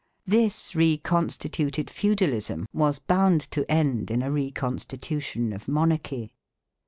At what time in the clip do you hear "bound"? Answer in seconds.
2.97-3.41